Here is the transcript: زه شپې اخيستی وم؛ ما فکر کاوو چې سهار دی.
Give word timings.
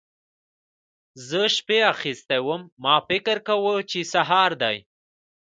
زه 1.27 1.41
شپې 1.55 1.79
اخيستی 1.93 2.39
وم؛ 2.43 2.61
ما 2.83 2.95
فکر 3.07 3.35
کاوو 3.47 3.75
چې 3.89 3.99
سهار 4.13 4.51
دی. 4.61 4.77